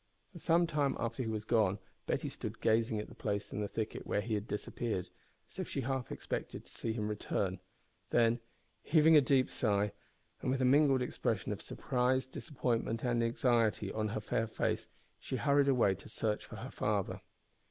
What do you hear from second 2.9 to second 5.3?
at the place in the thicket where he had disappeared,